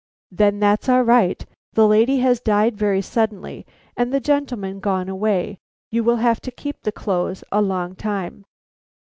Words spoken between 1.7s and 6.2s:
the lady has died very suddenly, and the gentleman gone away; you will